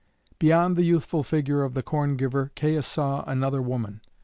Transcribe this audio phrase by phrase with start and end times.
[0.39, 4.01] Beyond the youthful figure of the corn giver Caius saw another woman.